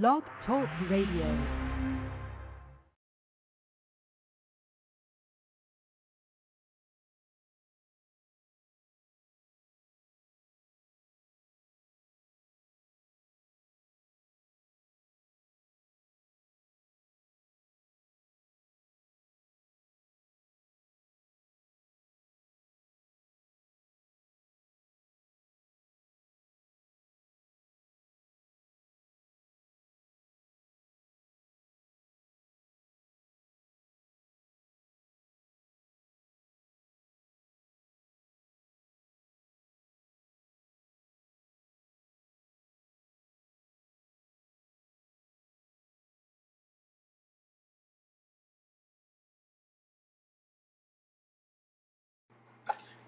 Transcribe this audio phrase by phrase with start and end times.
[0.00, 1.61] Blog Talk Radio.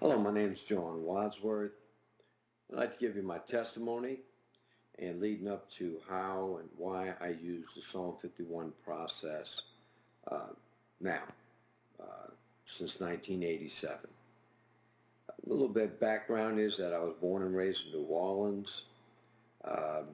[0.07, 1.71] Hello, my name is John Wadsworth.
[2.71, 4.19] I'd like to give you my testimony
[4.99, 9.47] and leading up to how and why I use the Psalm 51 process
[10.31, 10.53] uh,
[11.01, 11.23] now,
[11.99, 12.29] uh,
[12.77, 13.97] since 1987.
[15.27, 18.67] A little bit background is that I was born and raised in New Orleans.
[19.67, 20.05] Um,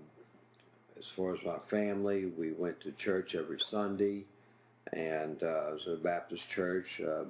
[0.97, 4.23] as far as my family, we went to church every Sunday,
[4.93, 6.87] and uh, it was a Baptist church.
[7.05, 7.25] Uh,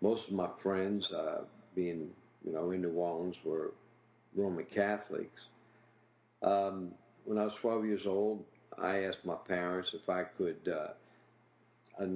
[0.00, 1.42] most of my friends, uh,
[1.74, 2.10] being
[2.44, 3.72] you know in New Orleans, were
[4.36, 5.40] Roman Catholics.
[6.42, 6.92] Um,
[7.24, 8.42] when I was 12 years old,
[8.78, 12.06] I asked my parents if I could uh,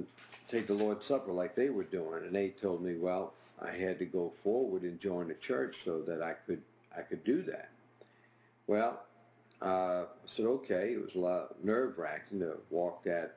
[0.51, 3.99] take the Lord's Supper like they were doing, and they told me, well, I had
[3.99, 6.61] to go forward and join the church so that I could
[6.97, 7.69] I could do that.
[8.67, 9.01] Well,
[9.61, 10.93] uh, I said okay.
[10.93, 13.35] It was a lot nerve wracking to walk that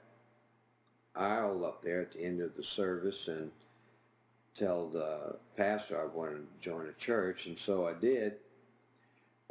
[1.15, 3.51] aisle up there at the end of the service and
[4.59, 8.35] tell the pastor I wanted to join a church, and so I did,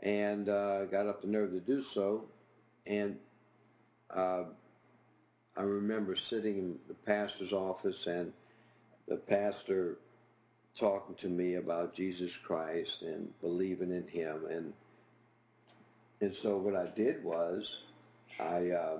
[0.04, 2.24] and uh, got up the nerve to do so,
[2.86, 3.16] and
[4.16, 4.44] uh,
[5.56, 8.32] I remember sitting in the pastor's office and
[9.08, 9.98] the pastor
[10.80, 14.74] talking to me about Jesus Christ and believing in Him, and
[16.20, 17.64] and so what I did was
[18.40, 18.98] I uh,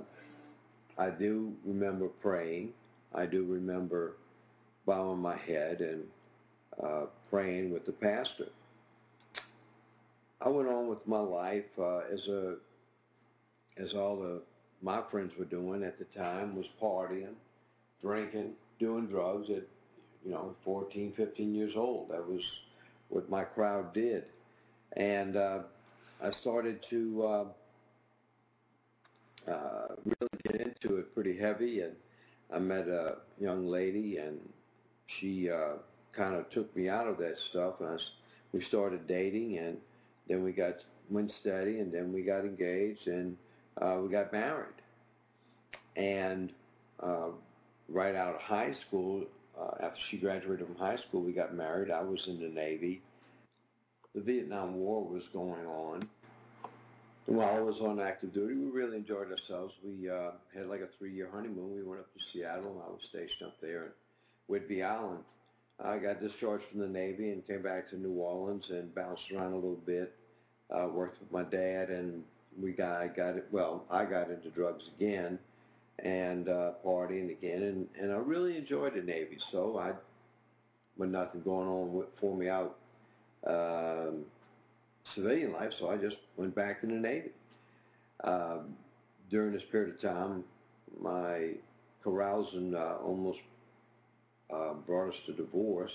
[0.98, 2.70] I do remember praying.
[3.14, 4.14] I do remember
[4.88, 6.04] bowing my head and
[6.82, 8.48] uh, praying with the pastor.
[10.42, 12.56] I went on with my life uh, as a
[13.78, 14.42] as all the
[14.82, 17.34] my friends were doing at the time was partying,
[18.02, 19.64] drinking, doing drugs at
[20.24, 22.10] you know 14, 15 years old.
[22.10, 22.42] That was
[23.10, 24.24] what my crowd did,
[24.96, 25.60] and uh,
[26.24, 27.46] I started to uh,
[29.52, 31.94] uh, really get into it pretty heavy, and
[32.54, 34.38] I met a young lady, and
[35.20, 35.78] she uh,
[36.16, 37.98] kind of took me out of that stuff, and I,
[38.54, 39.78] we started dating, and
[40.28, 40.76] then we got
[41.10, 43.38] went steady, and then we got engaged, and
[43.82, 44.74] uh, we got married.
[45.96, 46.52] And
[47.02, 47.30] uh,
[47.90, 49.24] right out of high school,
[49.60, 51.92] uh, after she graduated from high school, we got married.
[51.92, 53.02] I was in the Navy.
[54.14, 56.08] The Vietnam War was going on.
[57.28, 59.74] And while I was on active duty, we really enjoyed ourselves.
[59.84, 61.76] We uh, had like a three-year honeymoon.
[61.76, 63.92] We went up to Seattle, and I was stationed up there.
[64.48, 65.20] And Whidbey Island.
[65.84, 69.54] I got discharged from the Navy and came back to New Orleans and bounced around
[69.54, 70.14] a little bit.
[70.70, 72.24] Uh, worked with my dad, and
[72.62, 73.48] we got I got it.
[73.52, 75.40] Well, I got into drugs again
[76.00, 79.38] and uh, partying again, and and I really enjoyed the Navy.
[79.52, 79.94] So I,
[80.98, 82.76] with nothing going on with, for me out
[83.46, 84.26] um,
[85.16, 87.30] civilian life, so I just went back in the Navy.
[88.24, 88.76] Um,
[89.30, 90.44] during this period of time,
[91.00, 91.52] my
[92.04, 93.40] carousing uh, almost
[94.54, 95.92] uh, brought us to divorce.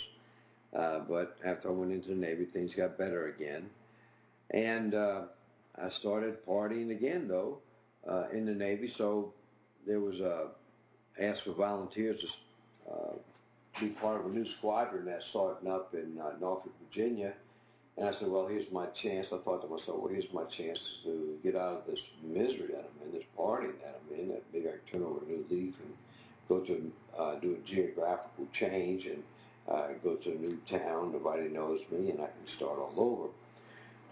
[0.77, 3.67] Uh, but after I went into the Navy, things got better again.
[4.51, 5.21] And uh,
[5.77, 7.59] I started partying again, though,
[8.09, 8.93] uh, in the Navy.
[8.97, 9.33] So
[9.87, 10.49] there was a
[11.21, 13.13] asked for volunteers to uh,
[13.81, 17.33] be part of a new squadron that's starting up in uh, Norfolk, Virginia.
[17.97, 19.27] And I said, well, here's my chance.
[19.33, 22.89] I thought to myself, well, here's my chance to get out of this misery that
[22.89, 25.45] I'm in, this party that I'm in, that maybe I can turn over a new
[25.51, 25.93] leaf and
[26.53, 29.23] go to uh, do a geographical change and
[29.71, 31.13] uh, go to a new town.
[31.13, 33.29] Nobody knows me, and I can start all over.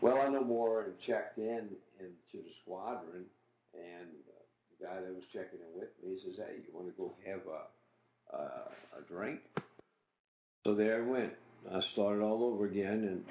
[0.01, 3.25] Well, I no more and checked in into the squadron,
[3.75, 6.95] and uh, the guy that was checking in with me says, "Hey, you want to
[6.97, 9.41] go have a a, a drink?"
[10.65, 11.33] So there I went.
[11.71, 13.23] I started all over again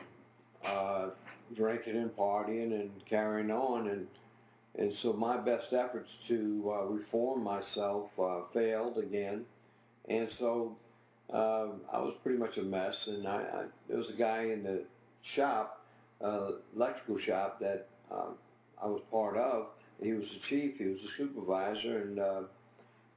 [0.64, 1.10] and uh,
[1.56, 4.06] drinking and partying and carrying on and
[4.80, 9.44] and so my best efforts to uh, reform myself uh, failed again.
[10.08, 10.78] And so
[11.34, 12.96] uh, I was pretty much a mess.
[13.08, 14.84] And I, I, there was a guy in the
[15.36, 15.86] shop,
[16.24, 18.36] uh, electrical shop, that um,
[18.82, 19.68] I was part of
[20.02, 22.42] he was the chief, he was the supervisor, and uh,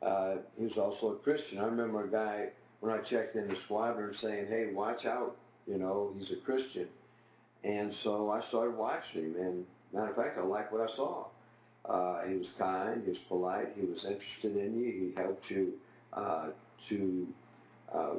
[0.05, 1.59] uh, he was also a Christian.
[1.59, 2.47] I remember a guy
[2.81, 5.37] when I checked in the squadron saying, "Hey, watch out!
[5.69, 6.89] You know, he's a Christian."
[7.63, 11.27] And so I started watching him, and matter of fact, I liked what I saw.
[11.89, 15.73] Uh, he was kind, he was polite, he was interested in you, he helped you
[16.13, 16.47] uh,
[16.89, 17.27] to
[17.93, 18.15] uh,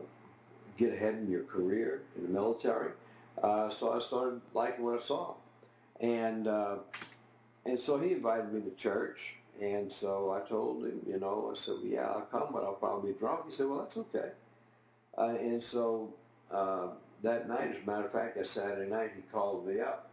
[0.77, 2.91] get ahead in your career in the military.
[3.41, 5.33] Uh, so I started liking what I saw,
[6.01, 6.75] and uh,
[7.65, 9.17] and so he invited me to church,
[9.61, 12.73] and so I told him, you know, I said, well, yeah, I'll come, but I'll
[12.73, 13.45] probably be drunk.
[13.49, 14.29] He said, well, that's okay.
[15.17, 16.13] Uh, and so
[16.53, 16.87] uh,
[17.23, 20.09] that night, as a matter of fact, that Saturday night, he called me up.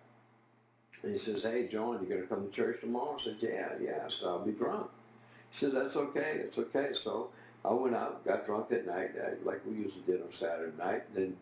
[1.03, 3.17] And he says, hey, John, you going to come to church tomorrow?
[3.21, 4.89] I said, yeah, yeah, so I'll be drunk.
[5.53, 6.89] He says, that's okay, that's okay.
[7.05, 7.31] So
[7.65, 9.11] I went out, got drunk that night,
[9.45, 11.03] like we usually did on Saturday night.
[11.15, 11.37] Then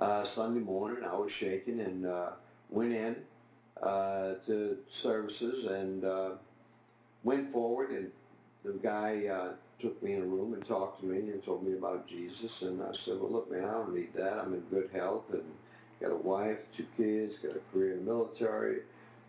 [0.00, 2.30] uh, Sunday morning, I was shaking and uh,
[2.70, 3.16] went in
[3.82, 6.30] uh, to services and uh,
[7.24, 7.90] went forward.
[7.90, 8.08] And
[8.64, 11.76] the guy uh, took me in a room and talked to me and told me
[11.76, 12.50] about Jesus.
[12.60, 14.38] And I said, well, look, man, I don't need that.
[14.38, 15.42] I'm in good health and
[16.00, 18.78] got a wife, two kids, got a career in the military.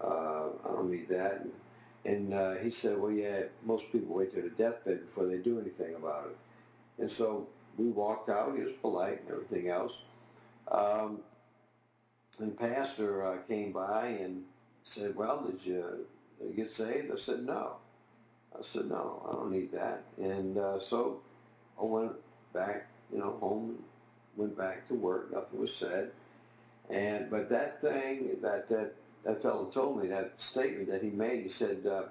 [0.03, 1.41] Uh, I don't need that.
[1.41, 1.51] And,
[2.05, 5.59] and uh, he said, well, yeah, most people wait to the deathbed before they do
[5.59, 7.01] anything about it.
[7.01, 7.47] And so
[7.77, 8.55] we walked out.
[8.55, 9.91] He was polite and everything else.
[10.71, 11.19] Um,
[12.39, 14.43] and the pastor uh, came by and
[14.95, 16.05] said, well, did you
[16.55, 17.11] get saved?
[17.11, 17.77] I said, no.
[18.55, 20.03] I said, no, I don't need that.
[20.17, 21.19] And uh, so
[21.81, 22.11] I went
[22.53, 23.77] back, you know, home,
[24.35, 25.31] went back to work.
[25.33, 26.11] Nothing was said.
[26.89, 28.93] And but that thing that that
[29.25, 31.43] that fellow told me that statement that he made.
[31.43, 32.03] He said, uh,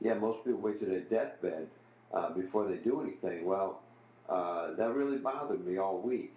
[0.00, 1.68] "Yeah, most people wait to their deathbed
[2.12, 3.80] uh, before they do anything." Well,
[4.28, 6.32] uh, that really bothered me all week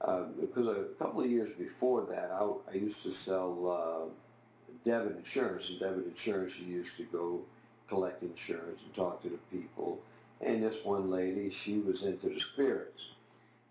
[0.00, 5.16] uh, because a couple of years before that, I, I used to sell uh, debit
[5.24, 5.64] insurance.
[5.68, 7.40] And debit insurance, you used to go
[7.88, 9.98] collect insurance and talk to the people.
[10.40, 12.98] And this one lady, she was into the spirits,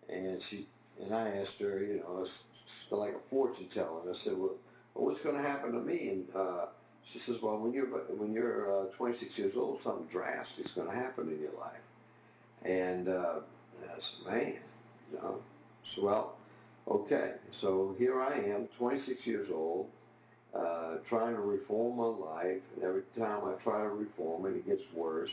[0.09, 0.67] and she
[1.03, 2.31] and I asked her, you know, it's
[2.91, 4.01] like a fortune teller.
[4.05, 4.55] And I said, well,
[4.93, 6.09] well what's going to happen to me?
[6.09, 6.65] And uh,
[7.13, 10.87] she says, well, when you're when you're uh, 26 years old, something drastic is going
[10.87, 11.83] to happen in your life.
[12.63, 13.39] And uh,
[13.83, 14.53] I said, man,
[15.11, 15.35] you know,
[15.95, 16.37] so well,
[16.89, 17.33] okay.
[17.61, 19.87] So here I am, 26 years old,
[20.55, 22.61] uh, trying to reform my life.
[22.75, 25.31] And every time I try to reform it, it gets worse.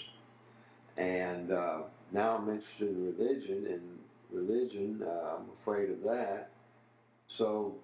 [0.96, 1.78] And uh,
[2.12, 3.98] now I'm interested in religion, and
[4.32, 6.50] religion, uh, I'm afraid of that.
[7.36, 7.74] So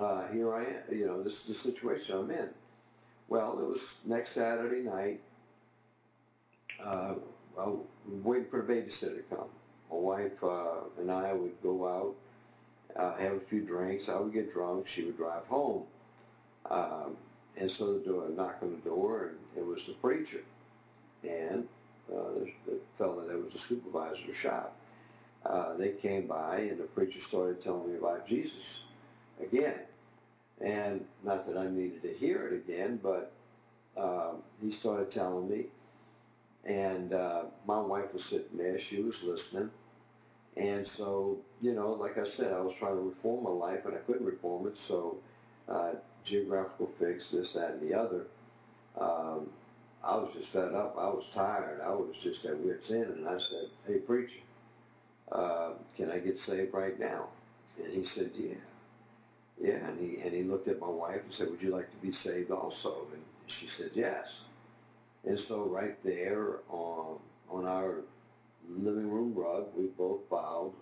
[0.00, 0.98] uh, here I am.
[0.98, 2.48] You know, this is the situation I'm in.
[3.28, 5.20] Well, it was next Saturday night.
[6.84, 7.14] Uh,
[7.58, 7.84] I was
[8.24, 9.48] waiting for a babysitter to come.
[9.90, 12.14] My wife uh, and I would go out,
[13.00, 14.04] uh, have a few drinks.
[14.08, 14.86] I would get drunk.
[14.94, 15.82] She would drive home.
[16.70, 17.16] Um,
[17.60, 20.42] and so the door, knock on the door, and it was the preacher.
[21.24, 21.64] And
[22.10, 24.76] uh, the, the fellow that was the supervisor of the shop.
[25.44, 28.52] Uh, they came by, and the preacher started telling me about Jesus
[29.42, 29.74] again.
[30.64, 33.32] And not that I needed to hear it again, but
[33.96, 35.66] uh, he started telling me.
[36.64, 39.70] And uh, my wife was sitting there, she was listening.
[40.56, 43.94] And so, you know, like I said, I was trying to reform my life, and
[43.94, 44.74] I couldn't reform it.
[44.88, 45.16] So,
[45.68, 45.92] uh,
[46.28, 48.24] geographical fix, this, that, and the other.
[49.00, 49.48] Um,
[50.04, 50.96] I was just fed up.
[50.98, 51.80] I was tired.
[51.84, 53.06] I was just at wit's end.
[53.18, 54.30] And I said, hey, preacher,
[55.32, 57.28] uh, can I get saved right now?
[57.82, 58.54] And he said, yeah.
[59.60, 62.06] Yeah, and he and he looked at my wife and said, "Would you like to
[62.06, 63.22] be saved also?" And
[63.60, 64.24] she said, "Yes."
[65.26, 67.18] And so right there on
[67.50, 67.96] on our
[68.68, 70.72] living room rug, we both bowed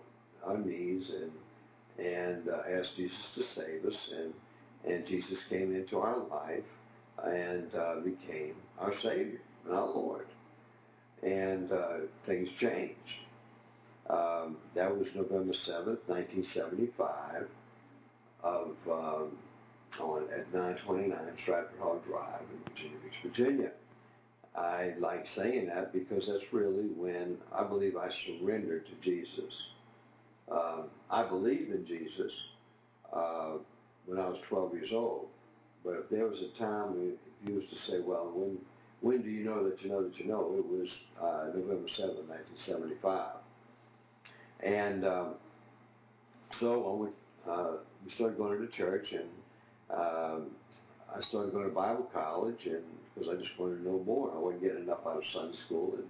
[0.45, 4.33] our knees and and uh, asked Jesus to save us, and
[4.93, 6.63] and Jesus came into our life
[7.25, 10.27] and uh, became our Savior and our Lord,
[11.23, 12.95] and uh, things changed.
[14.09, 17.47] Um, that was November 7th, 1975,
[18.47, 19.31] of um,
[19.99, 23.71] on at 929 Stratford Hall Drive in Virginia Beach, Virginia.
[24.55, 29.53] I like saying that because that's really when I believe I surrendered to Jesus.
[30.51, 32.31] Um, I believed in Jesus
[33.13, 33.53] uh,
[34.05, 35.27] when I was 12 years old,
[35.83, 37.13] but if there was a time when
[37.45, 38.57] you was to say, well, when
[39.01, 40.55] when do you know that you know that you know?
[40.57, 40.87] It was
[41.21, 43.29] uh, November 7th, 1975.
[44.63, 45.33] And um,
[46.59, 47.15] so I went,
[47.47, 49.29] uh, we started going to church, and
[49.91, 50.45] um,
[51.13, 52.83] I started going to Bible college, and
[53.13, 54.31] because I just wanted to know more.
[54.33, 56.05] I wasn't getting enough out of Sunday school and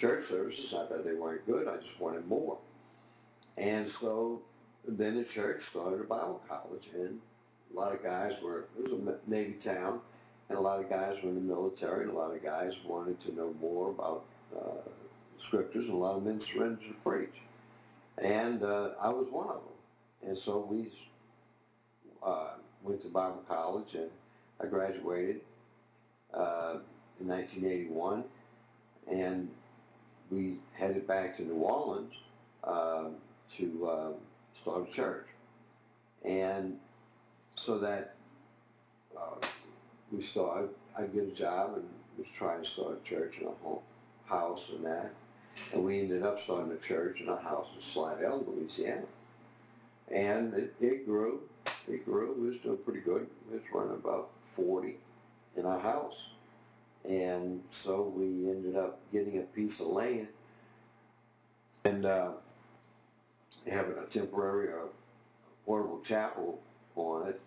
[0.00, 0.64] church services.
[0.72, 1.68] Not that they weren't good.
[1.68, 2.58] I just wanted more.
[3.58, 4.40] And so
[4.88, 7.18] then the church started a Bible college, and
[7.72, 8.64] a lot of guys were.
[8.78, 10.00] It was a Navy town,
[10.48, 13.20] and a lot of guys were in the military, and a lot of guys wanted
[13.26, 14.24] to know more about
[14.56, 14.88] uh,
[15.46, 17.28] scriptures, and a lot of men surrendered to preach.
[18.18, 20.30] And uh, I was one of them.
[20.30, 20.90] And so we
[22.26, 22.48] uh,
[22.82, 24.10] went to Bible college, and
[24.60, 25.40] I graduated
[26.34, 26.78] uh,
[27.20, 28.24] in 1981,
[29.10, 29.48] and
[30.30, 32.12] we headed back to New Orleans
[32.64, 33.04] uh,
[33.58, 34.08] to uh,
[34.62, 35.26] start a church.
[36.24, 36.74] And
[37.64, 38.16] so that
[39.16, 39.46] uh,
[40.12, 41.84] we started, I get a job and
[42.18, 43.80] was trying to start a church in a home,
[44.26, 45.12] house and that.
[45.72, 49.06] And we ended up starting a church in a house in Slidell, Louisiana.
[50.12, 51.40] And it, it grew.
[51.88, 52.32] It grew.
[52.32, 53.26] It was doing pretty good.
[53.50, 54.96] It was running about 40
[55.56, 56.14] in our house.
[57.08, 60.26] And so we ended up getting a piece of land
[61.84, 62.30] and uh,
[63.70, 64.88] having a temporary or
[65.64, 66.58] portable chapel
[66.96, 67.40] on it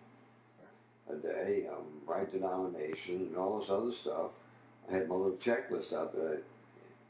[1.10, 4.30] a day, um, right denomination, and all this other stuff.
[4.90, 6.38] I had my little checklist out there,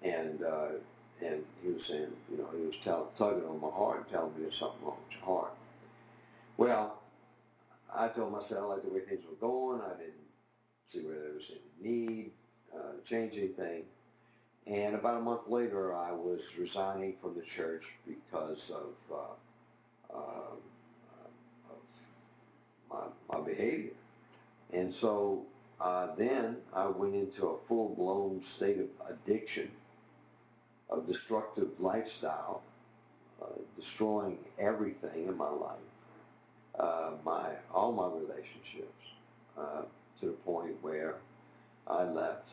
[0.03, 0.69] and uh,
[1.25, 4.33] and he was saying, you know, he was tell, tugging on my heart, and telling
[4.35, 5.53] me there's something wrong with your heart.
[6.57, 7.00] Well,
[8.01, 9.83] I told myself I liked the way things were going.
[9.83, 10.15] I didn't
[10.91, 11.43] see where there was
[11.83, 12.31] any need
[12.75, 13.83] uh, to change anything.
[14.67, 20.55] And about a month later, I was resigning from the church because of uh, uh,
[22.91, 23.91] my, my behavior.
[24.73, 25.43] And so
[25.79, 29.69] uh, then I went into a full blown state of addiction,
[30.89, 32.63] of destructive lifestyle,
[33.43, 33.47] uh,
[33.79, 35.79] destroying everything in my life,
[36.81, 39.03] uh, my all my relationships,
[39.59, 39.83] uh,
[40.21, 41.17] to the point where
[41.87, 42.49] I left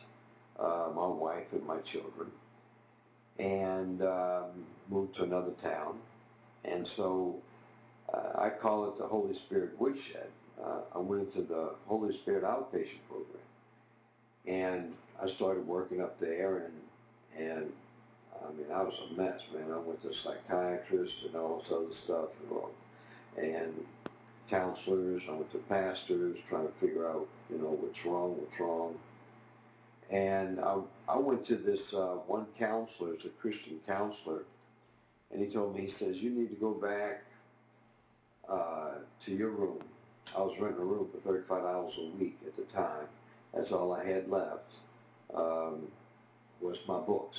[0.58, 2.28] uh, my wife and my children
[3.38, 5.96] and um, moved to another town.
[6.64, 7.36] And so
[8.12, 10.28] uh, I call it the Holy Spirit Woodshed.
[10.62, 13.46] Uh, I went into the Holy Spirit outpatient program,
[14.46, 14.92] and
[15.22, 17.66] I started working up there, and and
[18.44, 19.70] I mean I was a mess, man.
[19.72, 22.28] I went to psychiatrists and all this other stuff,
[23.36, 23.72] and, and
[24.50, 25.22] counselors.
[25.28, 28.94] I went to pastors trying to figure out, you know, what's wrong, what's wrong.
[30.10, 30.78] And I,
[31.08, 34.44] I went to this uh, one counselor, it's a Christian counselor,
[35.30, 37.24] and he told me, he says, you need to go back
[38.50, 38.94] uh,
[39.26, 39.82] to your room.
[40.36, 43.06] I was renting a room for thirty-five dollars a week at the time.
[43.54, 44.70] That's all I had left.
[45.34, 45.88] Um,
[46.60, 47.36] was my books,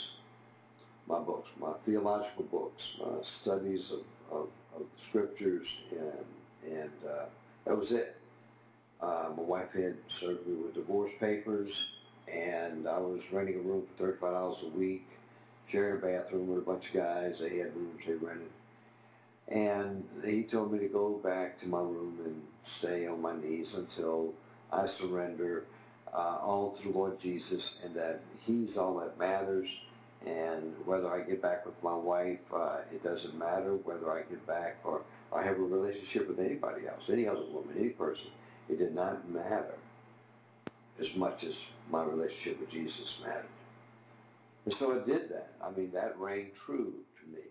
[1.07, 6.25] my books, my theological books, my studies of, of, of scriptures, and
[6.65, 7.25] and uh,
[7.65, 8.15] that was it.
[9.01, 11.71] Uh, my wife had me with divorce papers,
[12.27, 15.05] and I was renting a room for thirty-five dollars a week,
[15.71, 17.33] sharing a bathroom with a bunch of guys.
[17.39, 18.49] They had rooms they rented
[19.49, 22.41] and he told me to go back to my room and
[22.79, 24.33] stay on my knees until
[24.71, 25.63] I surrender
[26.13, 29.67] uh, all to the Lord Jesus and that He's all that matters.
[30.25, 33.75] And whether I get back with my wife, uh, it doesn't matter.
[33.83, 35.01] Whether I get back or
[35.33, 38.27] I have a relationship with anybody else, any other woman, any person,
[38.67, 39.75] it did not matter
[40.99, 41.53] as much as
[41.89, 43.45] my relationship with Jesus mattered.
[44.65, 45.53] And so I did that.
[45.63, 47.43] I mean, that rang true to me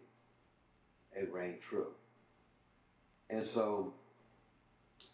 [1.19, 1.89] it rang true.
[3.31, 3.93] And so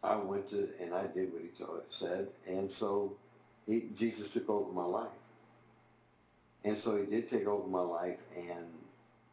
[0.03, 3.15] I went to, and I did what he told, said, and so
[3.67, 5.09] he, Jesus took over my life.
[6.65, 8.65] And so he did take over my life, and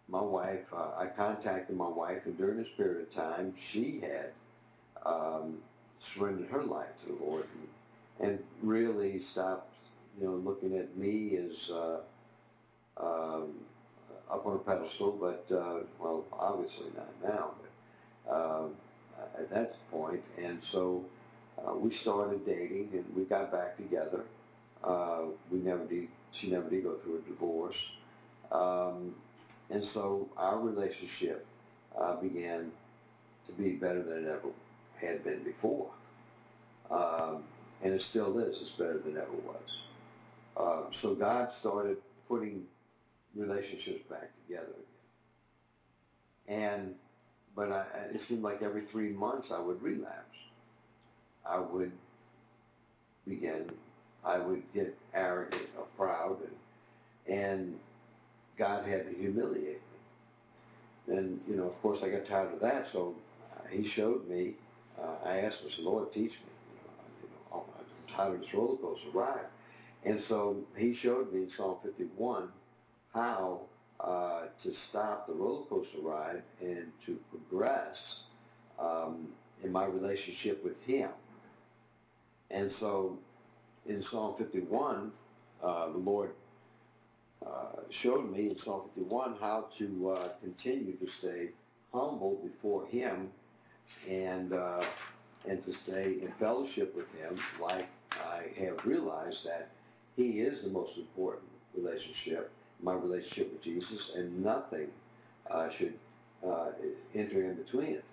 [0.09, 4.31] my wife, uh, I contacted my wife, and during this period of time, she had
[5.05, 5.57] um,
[6.13, 7.45] surrendered her life to the Lord
[8.19, 9.71] and, and really stopped,
[10.19, 11.97] you know, looking at me as uh,
[12.97, 13.53] um,
[14.29, 17.51] up on a pedestal, but uh, well, obviously not now,
[18.27, 18.71] but um,
[19.39, 21.03] at that point, and so
[21.65, 24.23] uh, we started dating, and we got back together.
[24.83, 26.07] Uh, we never did.
[26.39, 27.75] She never did go through a divorce,
[28.51, 29.13] um,
[29.69, 31.45] and so our relationship
[31.99, 32.71] uh, began
[33.47, 34.49] to be better than it ever
[34.99, 35.89] had been before,
[36.89, 37.43] um,
[37.83, 38.55] and it still is.
[38.61, 39.69] It's better than it ever was.
[40.57, 41.97] Uh, so God started
[42.27, 42.63] putting
[43.35, 44.67] relationships back together
[46.47, 46.59] again.
[46.59, 46.95] And
[47.55, 50.25] but I, it seemed like every three months I would relapse.
[51.45, 51.91] I would
[53.27, 53.69] begin.
[54.25, 56.51] I would get arrogant or proud, and
[57.27, 57.75] and
[58.57, 59.81] God had to humiliate
[61.07, 61.15] me.
[61.15, 62.87] And you know, of course, I got tired of that.
[62.93, 63.15] So
[63.55, 64.55] uh, He showed me.
[65.01, 66.51] Uh, I asked Him, Lord, teach me.
[67.23, 69.45] You know, know, I'm tired of this roller coaster ride.
[70.05, 72.49] And so He showed me in Psalm 51
[73.13, 73.61] how
[73.99, 77.95] uh, to stop the roller coaster ride and to progress
[78.79, 79.27] um,
[79.63, 81.09] in my relationship with Him.
[82.51, 83.17] And so
[83.87, 85.11] in Psalm 51,
[85.63, 86.31] uh, the Lord
[87.45, 91.49] uh, showed me in Psalm 51 how to uh, continue to stay
[91.93, 93.27] humble before Him
[94.09, 94.81] and uh,
[95.49, 99.71] and to stay in fellowship with Him, like I have realized that
[100.15, 104.87] He is the most important relationship, my relationship with Jesus, and nothing
[105.49, 105.93] uh, should
[106.47, 106.67] uh,
[107.15, 108.05] enter in between it.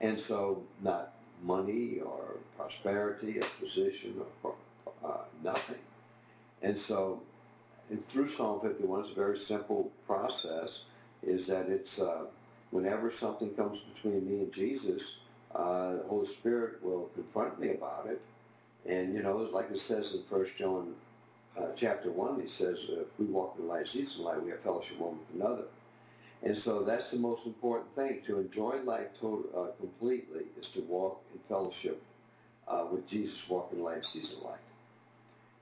[0.00, 4.54] And so, not money or prosperity or position or
[5.06, 5.82] uh, nothing.
[6.62, 7.20] And so,
[7.90, 10.68] and through Psalm 51, it's a very simple process.
[11.22, 12.24] Is that it's uh,
[12.70, 15.00] whenever something comes between me and Jesus,
[15.54, 18.20] uh, the Holy Spirit will confront me about it.
[18.88, 20.92] And you know, like it says in First John
[21.58, 24.42] uh, chapter one, he says, uh, "If we walk in the light, Jesus in light,
[24.42, 25.64] we have fellowship one with another."
[26.42, 30.80] And so that's the most important thing to enjoy life total, uh, completely is to
[30.82, 32.02] walk in fellowship
[32.68, 34.65] uh, with Jesus, walk in light, season light.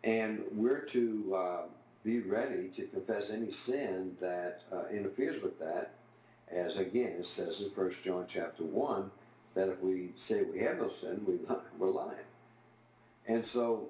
[0.05, 1.63] And we're to uh,
[2.05, 5.95] be ready to confess any sin that uh, interferes with that.
[6.55, 9.11] As again, it says in 1 John chapter 1
[9.55, 11.35] that if we say we have no sin, we,
[11.79, 12.19] we're lying.
[13.27, 13.89] And so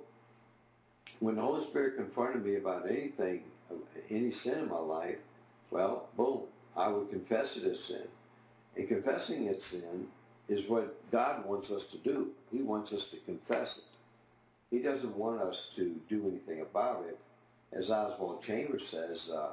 [1.18, 3.40] when the Holy Spirit confronted me about anything,
[4.11, 5.16] any sin in my life,
[5.71, 6.42] well, boom,
[6.76, 8.06] I would confess it as sin.
[8.76, 10.06] And confessing it sin
[10.49, 12.28] is what God wants us to do.
[12.52, 13.93] He wants us to confess it.
[14.74, 17.16] He doesn't want us to do anything about it.
[17.78, 19.50] As Oswald Chambers says, uh,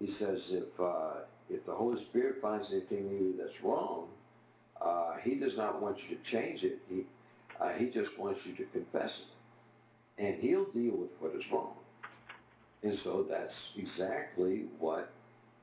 [0.00, 4.08] he says if uh, if the Holy Spirit finds anything in you that's wrong,
[4.84, 6.78] uh, He does not want you to change it.
[6.88, 7.02] He
[7.60, 11.74] uh, He just wants you to confess it, and He'll deal with what is wrong.
[12.82, 15.12] And so that's exactly what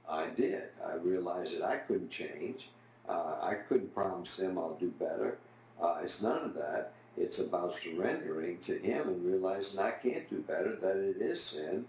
[0.10, 0.64] I did.
[0.88, 2.62] I realized that I couldn't change.
[3.10, 5.38] Uh, I couldn't promise him I'll do better.
[5.84, 6.94] Uh, it's none of that.
[7.18, 11.86] It's about surrendering to him and realizing I can't do better, that it is sin,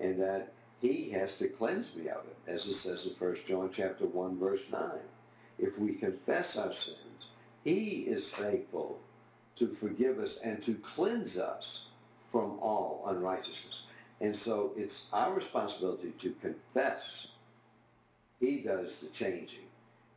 [0.00, 3.70] and that he has to cleanse me of it, as it says in 1 John
[3.76, 4.80] chapter 1, verse 9.
[5.58, 7.24] If we confess our sins,
[7.62, 8.98] he is faithful
[9.58, 11.62] to forgive us and to cleanse us
[12.32, 13.54] from all unrighteousness.
[14.20, 17.00] And so it's our responsibility to confess
[18.40, 19.68] he does the changing.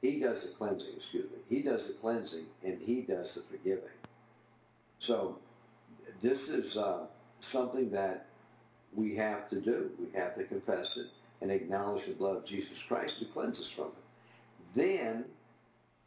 [0.02, 1.38] He does the cleansing, excuse me.
[1.56, 3.84] He does the cleansing and he does the forgiving.
[5.06, 5.38] So
[6.24, 7.06] this is uh,
[7.54, 8.28] something that
[8.96, 9.90] we have to do.
[10.00, 11.08] We have to confess it
[11.42, 14.76] and acknowledge the blood of Jesus Christ to cleanse us from it.
[14.76, 15.26] Then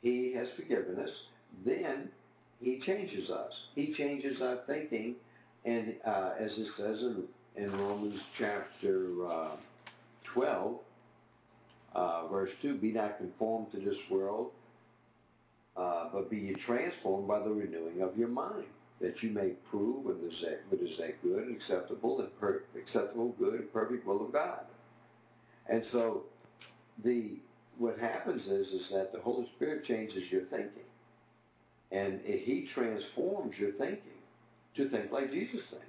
[0.02, 1.10] he has forgiven us.
[1.64, 2.08] Then
[2.60, 3.52] he changes us.
[3.74, 5.14] He changes our thinking.
[5.64, 7.24] And uh, as it says in,
[7.56, 9.56] in Romans chapter uh,
[10.34, 10.76] 12,
[11.94, 14.50] uh, verse 2 Be not conformed to this world,
[15.76, 18.64] uh, but be ye transformed by the renewing of your mind,
[19.00, 22.62] that you may prove what is that, what is that good and acceptable and per-
[22.76, 24.60] acceptable, good and perfect will of God.
[25.68, 26.24] And so,
[27.04, 27.36] the
[27.78, 30.88] what happens is is that the Holy Spirit changes your thinking,
[31.92, 34.20] and He transforms your thinking
[34.76, 35.86] to think like Jesus thinks.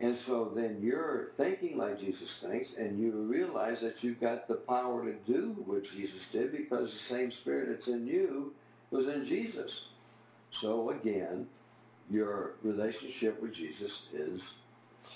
[0.00, 4.54] And so then you're thinking like Jesus thinks, and you realize that you've got the
[4.54, 8.52] power to do what Jesus did because the same Spirit that's in you
[8.90, 9.70] was in Jesus.
[10.62, 11.46] So again,
[12.10, 14.40] your relationship with Jesus is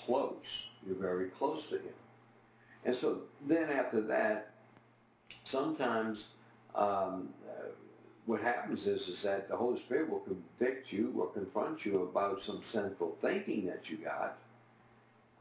[0.05, 0.33] close.
[0.85, 1.93] You're very close to Him.
[2.85, 4.53] And so then after that,
[5.51, 6.17] sometimes
[6.75, 7.69] um, uh,
[8.25, 12.37] what happens is is that the Holy Spirit will convict you or confront you about
[12.45, 14.37] some sinful thinking that you got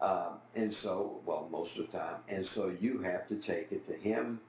[0.00, 2.16] um, and so, well, most of the time.
[2.28, 4.40] And so you have to take it to Him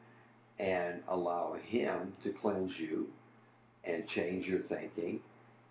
[0.59, 3.07] and allow Him to cleanse you
[3.83, 5.19] and change your thinking.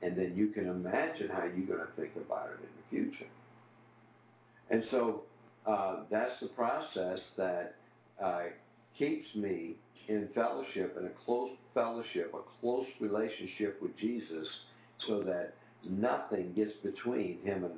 [0.04, 3.30] And then you can imagine how you're going to think about it in the future.
[4.70, 5.22] And so
[5.66, 7.76] uh, that's the process that
[8.22, 8.42] uh,
[8.98, 9.76] keeps me
[10.08, 14.46] in fellowship, in a close fellowship, a close relationship with Jesus,
[15.06, 15.54] so that
[15.88, 17.74] nothing gets between him and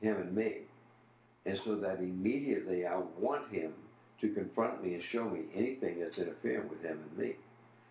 [0.00, 0.60] him and me.
[1.44, 3.72] And so that immediately I want him
[4.22, 7.36] to confront me and show me anything that's interfering with him and me.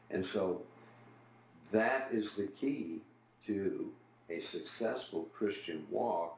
[0.10, 0.62] And so
[1.72, 3.02] that is the key
[3.48, 3.88] to
[4.30, 6.38] a successful Christian walk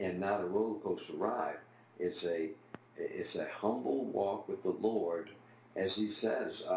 [0.00, 1.56] and not a roller coaster ride.
[1.98, 2.50] It's a
[2.96, 5.28] it's a humble walk with the Lord,
[5.76, 6.52] as he says.
[6.68, 6.72] Uh,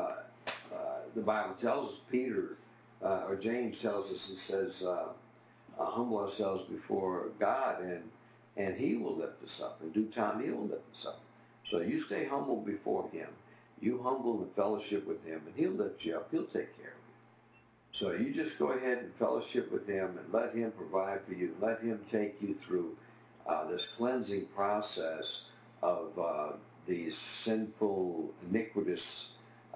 [0.74, 2.58] uh, the Bible tells us, Peter
[3.04, 4.90] uh, or James tells us, it says, uh,
[5.80, 8.04] uh, humble ourselves before God and
[8.58, 9.80] and He will lift us up.
[9.82, 11.22] In due time, He will lift us up.
[11.72, 13.28] So you stay humble before Him.
[13.80, 16.28] You humble in fellowship with Him, and He'll lift you up.
[16.32, 17.01] He'll take care of you.
[18.00, 21.52] So you just go ahead and fellowship with Him and let Him provide for you.
[21.62, 22.92] Let Him take you through
[23.48, 25.24] uh, this cleansing process
[25.84, 26.52] of uh,
[26.88, 27.14] these
[27.46, 29.00] sinful, iniquitous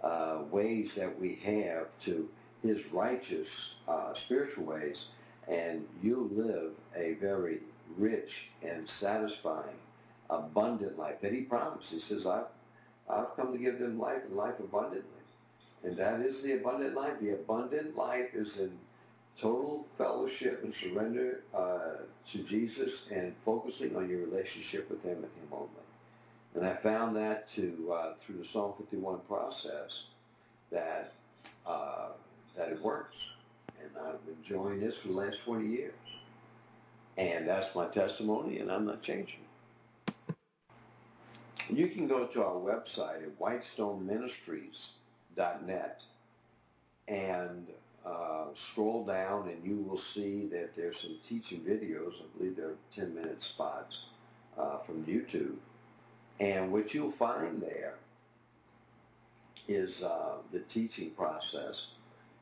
[0.03, 2.27] uh, ways that we have to
[2.63, 3.47] His righteous
[3.87, 4.95] uh, spiritual ways,
[5.47, 7.59] and you live a very
[7.97, 8.29] rich
[8.63, 9.75] and satisfying,
[10.29, 11.85] abundant life that He promised.
[11.89, 12.45] He says, "I've
[13.07, 15.24] I've come to give them life and life abundantly,"
[15.85, 17.13] and that is the abundant life.
[17.21, 18.71] The abundant life is in
[19.41, 22.01] total fellowship and surrender uh,
[22.33, 25.69] to Jesus and focusing on your relationship with Him and Him only.
[26.55, 29.91] And I found that to uh, through the Psalm 51 process
[30.71, 31.13] that
[31.67, 32.09] uh,
[32.57, 33.15] that it works,
[33.81, 35.93] and I've been enjoying this for the last 20 years,
[37.17, 39.41] and that's my testimony, and I'm not changing.
[41.69, 43.39] You can go to our website at
[45.37, 46.01] whitestoneministries.net
[47.07, 47.67] and
[48.05, 52.11] uh, scroll down, and you will see that there's some teaching videos.
[52.13, 53.93] I believe they're 10 minute spots
[54.59, 55.55] uh, from YouTube
[56.39, 57.95] and what you'll find there
[59.67, 61.75] is uh, the teaching process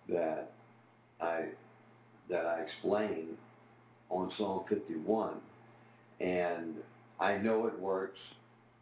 [0.09, 0.51] that
[1.21, 1.45] I
[2.29, 3.37] that I explain
[4.09, 5.35] on Psalm 51,
[6.19, 6.75] and
[7.19, 8.17] I know it works.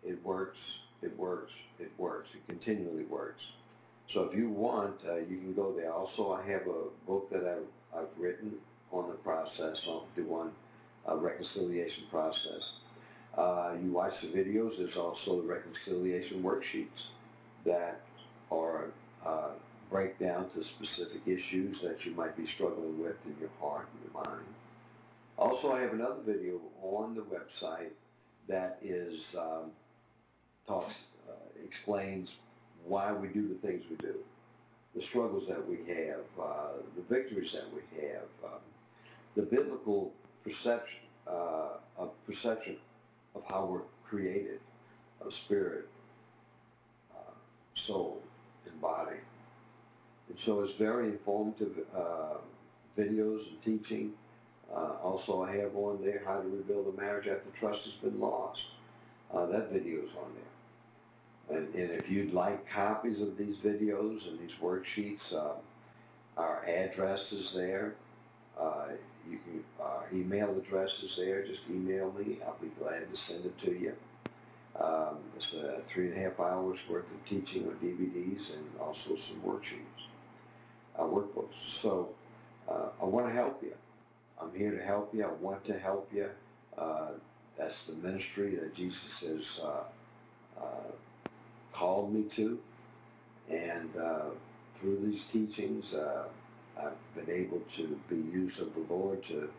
[0.04, 0.58] It works.
[1.02, 1.52] It works.
[1.80, 2.28] It works.
[2.36, 3.42] It continually works.
[4.14, 5.92] So if you want, uh, you can go there.
[5.92, 8.54] Also, I have a book that I've, I've written
[8.92, 10.52] on the process, Psalm 51
[11.08, 12.64] uh, reconciliation process.
[13.38, 14.72] Uh, you watch the videos.
[14.78, 16.88] There's also the reconciliation worksheets
[17.66, 18.02] that
[18.52, 18.88] are
[19.26, 19.52] uh,
[19.90, 24.12] break down to specific issues that you might be struggling with in your heart and
[24.12, 24.46] your mind.
[25.38, 27.92] Also, I have another video on the website
[28.50, 29.72] that is um,
[30.68, 30.94] talks
[31.30, 32.28] uh, explains
[32.86, 34.16] why we do the things we do,
[34.96, 38.60] the struggles that we have, uh, the victories that we have, um,
[39.36, 40.12] the biblical
[40.44, 42.78] perception uh, of perception
[43.36, 44.60] of how we're created
[45.22, 45.88] of spirit,
[47.16, 47.32] uh,
[47.88, 48.22] soul,
[48.66, 49.18] and body.
[50.30, 52.38] And so it's very informative uh,
[52.98, 54.12] videos and teaching.
[54.74, 58.20] Uh, also, I have one there how to rebuild a marriage after trust has been
[58.20, 58.60] lost.
[59.34, 60.61] Uh, that video is on there.
[61.52, 65.54] And, and, if you'd like copies of these videos and these worksheets, uh,
[66.38, 67.96] our address is there.
[68.60, 68.88] Uh,
[69.30, 71.46] you can, our uh, email address is there.
[71.46, 72.40] Just email me.
[72.46, 73.94] I'll be glad to send it to you.
[74.82, 79.18] Um, it's uh, three and a half hours worth of teaching on DVDs and also
[79.30, 80.08] some worksheets,
[80.98, 81.50] uh, workbooks.
[81.82, 82.10] So
[82.70, 83.74] uh, I want to help you.
[84.42, 85.26] I'm here to help you.
[85.26, 86.30] I want to help you.
[86.78, 87.10] Uh,
[87.58, 88.96] that's the ministry that Jesus
[89.64, 89.84] uh,
[91.78, 92.58] called me to.
[93.50, 93.90] And
[94.80, 95.84] through these teachings,
[96.78, 99.50] I've been able to be used of the Lord to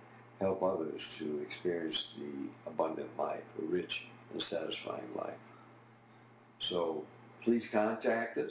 [0.40, 3.90] help others to experience the abundant life, a rich
[4.33, 5.38] and satisfying life.
[6.68, 7.05] So
[7.44, 8.51] please contact us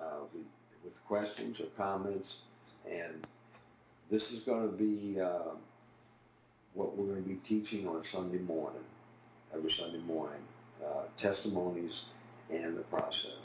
[0.00, 0.44] uh, with,
[0.84, 2.26] with, questions or comments,
[2.90, 3.26] and
[4.10, 5.54] this is going to be uh,
[6.74, 8.82] what we're going to be teaching on Sunday morning,
[9.54, 10.40] every Sunday morning,
[10.84, 11.92] uh, testimonies
[12.50, 13.44] and the process.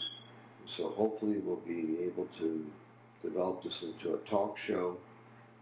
[0.78, 2.66] So hopefully we'll be able to
[3.24, 4.98] develop this into a talk show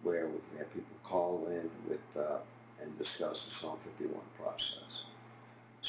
[0.03, 2.39] where we can have people call in with uh,
[2.81, 4.91] and discuss the Psalm 51 process.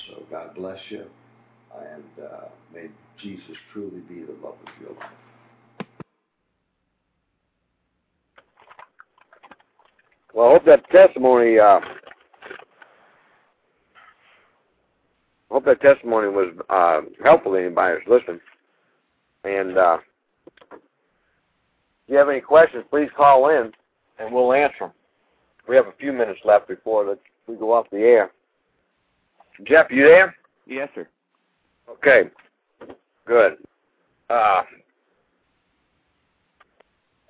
[0.09, 1.05] So God bless you,
[1.77, 2.87] and uh, may
[3.23, 5.89] Jesus truly be the love of your life.
[10.33, 11.59] Well, I hope that testimony.
[11.59, 11.81] Uh,
[15.59, 18.41] hope that testimony was uh, helpful to anybody who's listening.
[19.43, 19.99] And uh,
[20.71, 20.79] if
[22.07, 23.73] you have any questions, please call in
[24.21, 24.93] and we'll answer them.
[25.69, 27.17] We have a few minutes left before
[27.49, 28.31] we go off the air.
[29.65, 30.37] Jeff, you there?
[30.69, 31.09] Yes, sir.
[31.91, 32.31] Okay.
[33.27, 33.57] Good.
[34.31, 34.63] Uh,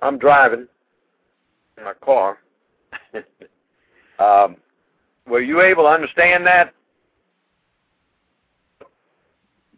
[0.03, 0.67] I'm driving
[1.79, 2.37] in my car.
[4.19, 4.55] um,
[5.27, 6.75] were you able to understand that?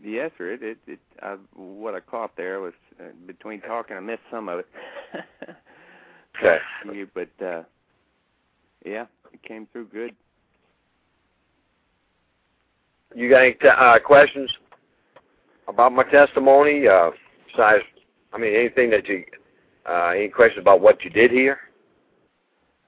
[0.03, 0.53] Yes, sir.
[0.53, 4.59] It, it, I, what I caught there was uh, between talking, I missed some of
[4.59, 4.67] it.
[6.39, 6.57] okay.
[6.91, 7.63] You, but uh,
[8.85, 10.15] yeah, it came through good.
[13.13, 14.49] You got any t- uh, questions
[15.67, 16.87] about my testimony?
[16.87, 17.11] Uh,
[17.47, 17.83] besides,
[18.33, 19.23] I mean, anything that you,
[19.87, 21.59] uh, any questions about what you did here?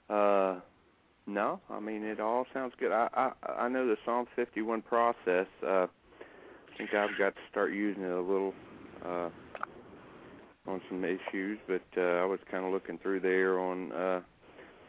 [0.10, 0.56] Uh,
[1.28, 1.60] no.
[1.69, 2.91] I mean, it all sounds good.
[2.91, 5.47] I I, I know the Psalm 51 process.
[5.65, 5.88] Uh,
[6.77, 8.53] think I've got to start using it a little
[9.05, 9.29] uh,
[10.67, 14.21] on some issues, but uh, I was kind of looking through there on uh,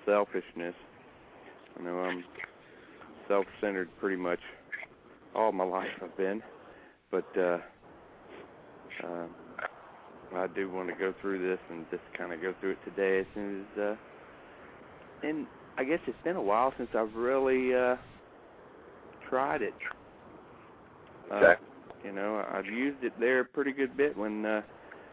[0.07, 0.75] selfishness.
[1.79, 2.25] I know I'm
[3.29, 4.39] self-centered pretty much
[5.35, 6.43] all my life I've been,
[7.11, 7.59] but uh,
[9.05, 9.27] uh,
[10.37, 13.21] I do want to go through this and just kind of go through it today
[13.21, 13.81] as soon as.
[13.81, 13.97] Uh,
[15.23, 17.97] and I guess it's been a while since I've really uh,
[19.29, 19.75] tried it.
[21.31, 21.55] Uh, okay.
[22.05, 24.61] You know, I've used it there a pretty good bit when uh,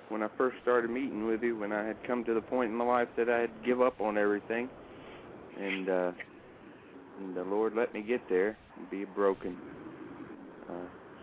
[0.09, 1.57] when I first started meeting with you.
[1.57, 4.01] When I had come to the point in my life that I had give up
[4.01, 4.69] on everything,
[5.57, 6.11] and uh,
[7.19, 9.57] and the Lord let me get there and be broken.
[10.69, 10.73] Uh,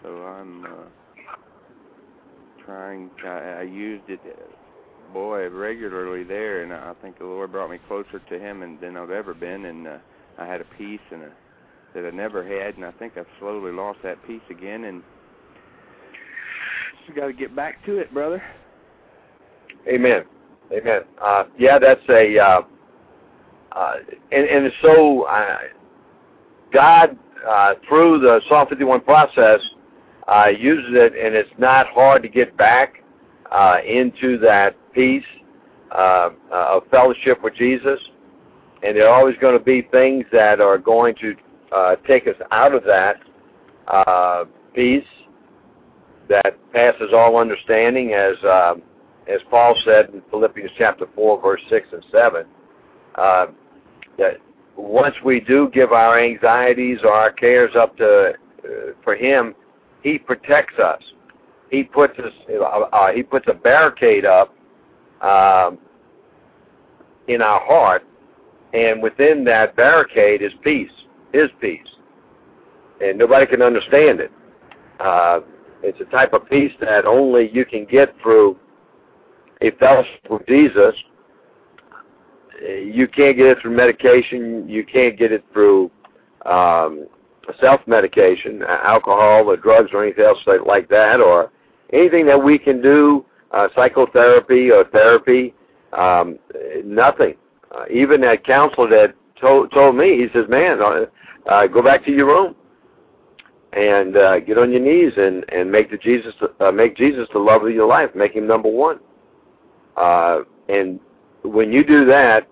[0.03, 0.69] so I'm uh,
[2.65, 3.11] trying.
[3.27, 4.21] I, I used it,
[5.13, 8.97] boy, regularly there, and I think the Lord brought me closer to Him and, than
[8.97, 9.99] I've ever been, and uh,
[10.39, 11.31] I had a peace and a
[11.95, 15.03] that I never had, and I think I've slowly lost that peace again, and
[17.09, 18.43] just got to get back to it, brother.
[19.89, 20.25] Amen.
[20.73, 21.01] Amen.
[21.21, 22.61] Uh, yeah, that's a, uh,
[23.73, 23.95] uh,
[24.31, 25.59] and, and so, uh,
[26.73, 27.19] God,
[27.49, 29.61] uh, through the Psalm 51 process,
[30.27, 33.03] uh, uses it, and it's not hard to get back
[33.51, 35.25] uh, into that peace
[35.93, 37.99] uh, uh, of fellowship with Jesus.
[38.83, 41.35] And there are always going to be things that are going to
[41.75, 43.17] uh, take us out of that
[43.87, 44.45] uh,
[44.75, 45.03] peace
[46.29, 48.75] that passes all understanding, as uh,
[49.27, 52.47] as Paul said in Philippians chapter four, verse six and seven.
[53.15, 53.47] Uh,
[54.19, 54.39] that
[54.77, 58.33] once we do give our anxieties or our cares up to
[58.65, 58.69] uh,
[59.03, 59.55] for Him,
[60.03, 61.03] He protects us.
[61.71, 62.33] He puts us.
[62.93, 64.55] Uh, he puts a barricade up
[65.21, 65.79] um,
[67.27, 68.05] in our heart,
[68.73, 70.91] and within that barricade is peace
[71.33, 71.81] his peace.
[73.01, 74.33] And nobody can understand it.
[74.99, 75.41] Uh,
[75.83, 78.57] it's a type of peace that only you can get through
[79.61, 80.95] a fellowship with Jesus.
[82.61, 84.69] You can't get it through medication.
[84.69, 85.91] You can't get it through
[86.47, 87.07] um,
[87.61, 91.53] self-medication, alcohol or drugs or anything else like that, or
[91.93, 95.55] anything that we can do, uh, psychotherapy or therapy,
[95.93, 96.39] um,
[96.85, 97.35] nothing.
[97.75, 101.07] Uh, even that counselor that told told me, he says, "Man, uh,
[101.47, 102.57] uh, go back to your room
[103.73, 107.39] and uh, get on your knees and and make the Jesus uh, make Jesus the
[107.39, 108.11] love of your life.
[108.15, 109.01] Make him number one.
[109.97, 111.01] Uh, and
[111.43, 112.47] when you do that,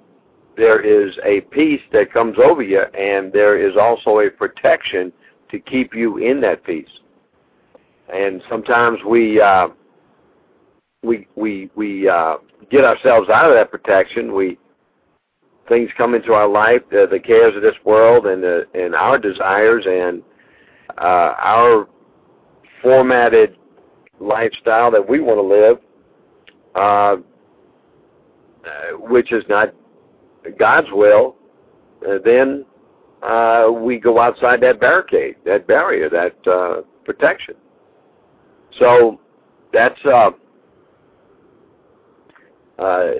[0.56, 5.12] there is a peace that comes over you, and there is also a protection
[5.50, 6.88] to keep you in that peace.
[8.12, 9.68] And sometimes we uh,
[11.02, 12.36] we we we uh,
[12.70, 14.34] get ourselves out of that protection.
[14.34, 14.58] We
[15.68, 19.18] things come into our life, the, the cares of this world, and the, and our
[19.18, 20.22] desires, and
[20.98, 21.88] uh, our
[22.82, 23.56] formatted
[24.20, 25.78] lifestyle that we want to live,
[26.74, 27.16] uh,
[28.98, 29.74] which is not
[30.58, 31.36] God's will,
[32.06, 32.64] uh, then
[33.22, 37.54] uh, we go outside that barricade, that barrier, that uh, protection.
[38.78, 39.20] So
[39.72, 40.30] that's uh,
[42.78, 43.10] uh,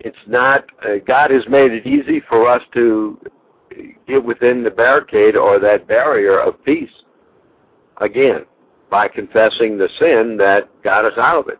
[0.00, 3.18] it's not uh, God has made it easy for us to
[4.06, 6.90] get within the barricade or that barrier of peace
[8.00, 8.44] again
[8.90, 11.58] by confessing the sin that got us out of it.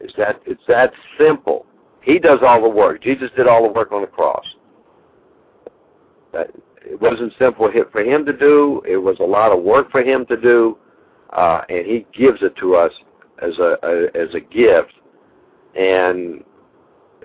[0.00, 1.66] It's that it's that simple.
[2.02, 3.02] He does all the work.
[3.02, 4.44] Jesus did all the work on the cross.
[6.34, 8.82] It wasn't simple for him to do.
[8.86, 10.78] It was a lot of work for him to do,
[11.30, 12.92] uh, and he gives it to us
[13.42, 14.92] as a, a as a gift.
[15.74, 16.44] And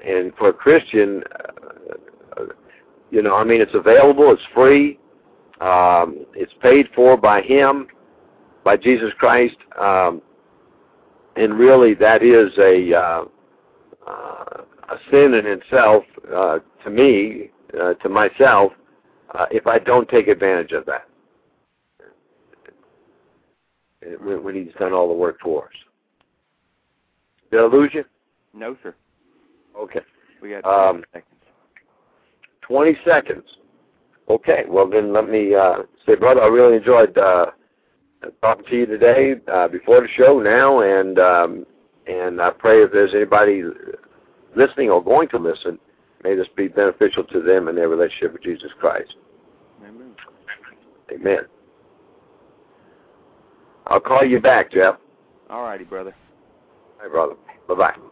[0.04, 1.24] and for a Christian,
[2.38, 2.44] uh,
[3.12, 4.98] you know, I mean, it's available, it's free,
[5.62, 7.88] um, it's paid for by Him,
[8.64, 10.22] by Jesus Christ, um,
[11.36, 13.26] and really that is a uh,
[14.08, 16.04] uh, a sin in itself
[16.36, 18.74] uh, to me, uh, to myself,
[19.34, 21.08] uh, if I don't take advantage of that.
[24.22, 25.72] When, when He's done all the work for us.
[27.52, 28.04] Did I lose you?
[28.54, 28.96] No, sir.
[29.78, 30.02] Okay.
[30.42, 31.42] We got 20 um, seconds.
[32.62, 33.44] 20 seconds.
[34.30, 34.64] Okay.
[34.68, 37.48] Well, then let me uh, say, brother, I really enjoyed uh,
[38.42, 41.66] talking to you today uh, before the show now, and um,
[42.08, 43.64] and I pray if there's anybody
[44.56, 45.80] listening or going to listen,
[46.24, 49.16] may this be beneficial to them in their relationship with Jesus Christ.
[49.84, 50.12] Amen.
[51.12, 51.40] Amen.
[53.88, 54.96] I'll call you back, Jeff.
[55.50, 56.16] All righty, brother.
[56.98, 57.36] All right, brother.
[57.68, 58.11] Bye-bye.